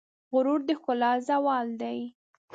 [0.31, 1.99] غرور د ښکلا زوال دی.